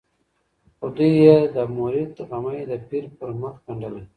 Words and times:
خو 0.77 0.87
دوى 0.95 1.11
يې 1.23 1.37
د 1.55 1.57
مريد 1.77 2.13
غمى 2.29 2.59
د 2.69 2.71
پير 2.87 3.05
پر 3.17 3.29
مخ 3.41 3.53
ګنډلی 3.65 4.03